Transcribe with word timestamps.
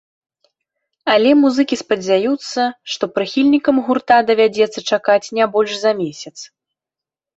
Але 1.15 1.33
музыкі 1.41 1.75
спадзяюцца, 1.83 2.61
што 2.93 3.03
прыхільнікам 3.17 3.75
гурта 3.91 4.17
давядзецца 4.31 4.79
чакаць 4.95 5.23
не 5.41 5.45
больш 5.57 5.71
за 5.83 5.91
месяц. 6.05 6.37